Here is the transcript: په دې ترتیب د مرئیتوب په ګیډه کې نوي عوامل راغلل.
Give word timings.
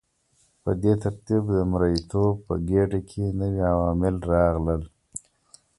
په 0.63 0.71
دې 0.83 0.93
ترتیب 1.03 1.43
د 1.55 1.57
مرئیتوب 1.71 2.33
په 2.47 2.53
ګیډه 2.69 2.99
کې 3.09 3.25
نوي 3.39 3.61
عوامل 3.73 4.15
راغلل. 4.33 4.81